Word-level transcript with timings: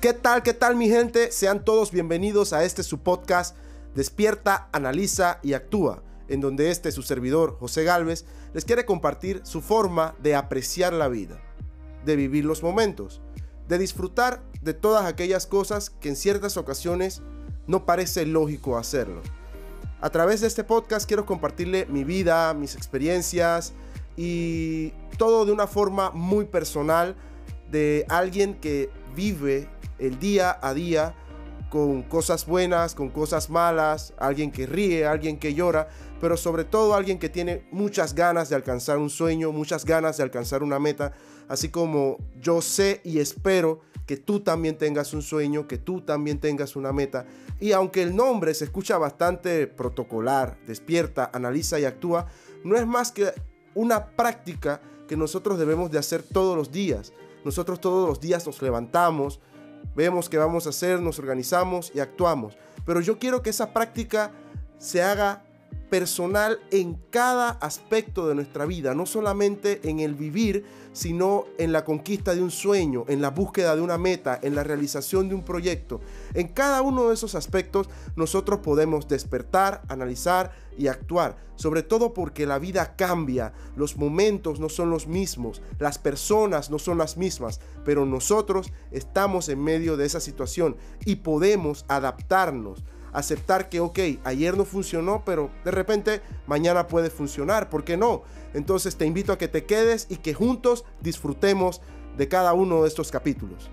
¿Qué 0.00 0.14
tal, 0.14 0.42
qué 0.42 0.54
tal 0.54 0.76
mi 0.76 0.88
gente? 0.88 1.30
Sean 1.30 1.62
todos 1.62 1.90
bienvenidos 1.90 2.54
a 2.54 2.64
este 2.64 2.82
su 2.82 3.00
podcast 3.00 3.54
Despierta, 3.94 4.70
Analiza 4.72 5.40
y 5.42 5.52
Actúa, 5.52 6.02
en 6.28 6.40
donde 6.40 6.70
este 6.70 6.90
su 6.90 7.02
servidor, 7.02 7.58
José 7.60 7.84
Galvez, 7.84 8.24
les 8.54 8.64
quiere 8.64 8.86
compartir 8.86 9.42
su 9.44 9.60
forma 9.60 10.14
de 10.22 10.34
apreciar 10.34 10.94
la 10.94 11.08
vida, 11.08 11.42
de 12.06 12.16
vivir 12.16 12.46
los 12.46 12.62
momentos, 12.62 13.20
de 13.68 13.76
disfrutar 13.76 14.42
de 14.62 14.72
todas 14.72 15.04
aquellas 15.04 15.46
cosas 15.46 15.90
que 15.90 16.08
en 16.08 16.16
ciertas 16.16 16.56
ocasiones 16.56 17.20
no 17.66 17.84
parece 17.84 18.24
lógico 18.24 18.78
hacerlo. 18.78 19.20
A 20.00 20.08
través 20.08 20.40
de 20.40 20.46
este 20.46 20.64
podcast 20.64 21.06
quiero 21.06 21.26
compartirle 21.26 21.84
mi 21.90 22.04
vida, 22.04 22.54
mis 22.54 22.74
experiencias 22.74 23.74
y 24.16 24.94
todo 25.18 25.44
de 25.44 25.52
una 25.52 25.66
forma 25.66 26.10
muy 26.10 26.46
personal 26.46 27.16
de 27.70 28.06
alguien 28.08 28.54
que 28.54 28.88
vive 29.14 29.68
el 30.00 30.18
día 30.18 30.58
a 30.60 30.74
día 30.74 31.14
con 31.70 32.02
cosas 32.02 32.46
buenas, 32.46 32.94
con 32.94 33.10
cosas 33.10 33.48
malas, 33.48 34.12
alguien 34.18 34.50
que 34.50 34.66
ríe, 34.66 35.06
alguien 35.06 35.38
que 35.38 35.54
llora, 35.54 35.88
pero 36.20 36.36
sobre 36.36 36.64
todo 36.64 36.94
alguien 36.94 37.18
que 37.18 37.28
tiene 37.28 37.66
muchas 37.70 38.14
ganas 38.14 38.48
de 38.48 38.56
alcanzar 38.56 38.98
un 38.98 39.08
sueño, 39.08 39.52
muchas 39.52 39.84
ganas 39.84 40.16
de 40.16 40.24
alcanzar 40.24 40.64
una 40.64 40.80
meta, 40.80 41.12
así 41.48 41.68
como 41.68 42.18
yo 42.40 42.60
sé 42.60 43.00
y 43.04 43.20
espero 43.20 43.80
que 44.04 44.16
tú 44.16 44.40
también 44.40 44.76
tengas 44.76 45.14
un 45.14 45.22
sueño, 45.22 45.68
que 45.68 45.78
tú 45.78 46.00
también 46.00 46.40
tengas 46.40 46.74
una 46.74 46.92
meta. 46.92 47.26
Y 47.60 47.70
aunque 47.70 48.02
el 48.02 48.16
nombre 48.16 48.52
se 48.54 48.64
escucha 48.64 48.98
bastante 48.98 49.68
protocolar, 49.68 50.58
despierta, 50.66 51.30
analiza 51.32 51.78
y 51.78 51.84
actúa, 51.84 52.26
no 52.64 52.76
es 52.76 52.84
más 52.86 53.12
que 53.12 53.32
una 53.74 54.06
práctica 54.16 54.80
que 55.06 55.16
nosotros 55.16 55.58
debemos 55.58 55.92
de 55.92 55.98
hacer 55.98 56.24
todos 56.24 56.56
los 56.56 56.72
días. 56.72 57.12
Nosotros 57.44 57.80
todos 57.80 58.08
los 58.08 58.20
días 58.20 58.44
nos 58.46 58.60
levantamos, 58.60 59.40
vemos 59.94 60.28
qué 60.28 60.38
vamos 60.38 60.66
a 60.66 60.70
hacer, 60.70 61.00
nos 61.00 61.18
organizamos 61.18 61.92
y 61.94 62.00
actuamos. 62.00 62.56
Pero 62.84 63.00
yo 63.00 63.18
quiero 63.18 63.42
que 63.42 63.50
esa 63.50 63.72
práctica 63.72 64.30
se 64.78 65.02
haga 65.02 65.42
personal 65.90 66.60
en 66.70 66.94
cada 67.10 67.50
aspecto 67.50 68.28
de 68.28 68.34
nuestra 68.34 68.64
vida, 68.64 68.94
no 68.94 69.04
solamente 69.04 69.80
en 69.88 70.00
el 70.00 70.14
vivir, 70.14 70.64
sino 70.92 71.44
en 71.58 71.72
la 71.72 71.84
conquista 71.84 72.34
de 72.34 72.42
un 72.42 72.50
sueño, 72.50 73.04
en 73.08 73.20
la 73.20 73.30
búsqueda 73.30 73.76
de 73.76 73.82
una 73.82 73.98
meta, 73.98 74.38
en 74.42 74.54
la 74.54 74.64
realización 74.64 75.28
de 75.28 75.34
un 75.34 75.44
proyecto. 75.44 76.00
En 76.34 76.48
cada 76.48 76.82
uno 76.82 77.08
de 77.08 77.14
esos 77.14 77.34
aspectos 77.34 77.88
nosotros 78.16 78.60
podemos 78.60 79.08
despertar, 79.08 79.82
analizar 79.88 80.52
y 80.78 80.86
actuar, 80.86 81.36
sobre 81.56 81.82
todo 81.82 82.14
porque 82.14 82.46
la 82.46 82.58
vida 82.58 82.96
cambia, 82.96 83.52
los 83.76 83.96
momentos 83.96 84.60
no 84.60 84.68
son 84.68 84.90
los 84.90 85.06
mismos, 85.06 85.60
las 85.78 85.98
personas 85.98 86.70
no 86.70 86.78
son 86.78 86.98
las 86.98 87.16
mismas, 87.16 87.60
pero 87.84 88.06
nosotros 88.06 88.72
estamos 88.90 89.48
en 89.48 89.62
medio 89.62 89.96
de 89.96 90.06
esa 90.06 90.20
situación 90.20 90.76
y 91.04 91.16
podemos 91.16 91.84
adaptarnos 91.88 92.82
aceptar 93.12 93.68
que, 93.68 93.80
ok, 93.80 93.98
ayer 94.24 94.56
no 94.56 94.64
funcionó, 94.64 95.22
pero 95.24 95.50
de 95.64 95.70
repente 95.70 96.22
mañana 96.46 96.86
puede 96.86 97.10
funcionar, 97.10 97.70
¿por 97.70 97.84
qué 97.84 97.96
no? 97.96 98.22
Entonces 98.54 98.96
te 98.96 99.06
invito 99.06 99.32
a 99.32 99.38
que 99.38 99.48
te 99.48 99.64
quedes 99.64 100.06
y 100.08 100.16
que 100.16 100.34
juntos 100.34 100.84
disfrutemos 101.00 101.80
de 102.16 102.28
cada 102.28 102.52
uno 102.52 102.82
de 102.82 102.88
estos 102.88 103.10
capítulos. 103.10 103.70